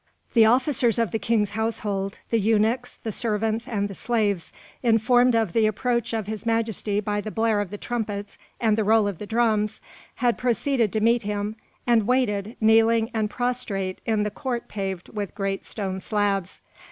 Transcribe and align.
The 0.33 0.45
officers 0.47 0.97
of 0.97 1.11
the 1.11 1.19
king's 1.19 1.51
household, 1.51 2.17
the 2.31 2.39
eunuchs, 2.39 2.95
the 2.97 3.11
servants, 3.11 3.67
and 3.67 3.87
the 3.87 3.93
slaves, 3.93 4.51
informed 4.81 5.35
of 5.35 5.53
the 5.53 5.67
approach 5.67 6.11
of 6.11 6.25
His 6.25 6.43
Majesty 6.43 6.99
by 6.99 7.21
the 7.21 7.29
blare 7.29 7.61
of 7.61 7.69
the 7.69 7.77
trumpets 7.77 8.39
and 8.59 8.75
the 8.75 8.83
roll 8.83 9.07
of 9.07 9.19
the 9.19 9.27
drums, 9.27 9.79
had 10.15 10.39
proceeded 10.39 10.91
to 10.93 11.01
meet 11.01 11.21
him, 11.21 11.55
and 11.85 12.07
waited, 12.07 12.55
kneeling 12.59 13.11
and 13.13 13.29
prostrate, 13.29 14.01
in 14.07 14.23
the 14.23 14.31
court 14.31 14.67
paved 14.67 15.09
with 15.09 15.35
great 15.35 15.63
stone 15.65 16.01
slabs. 16.01 16.61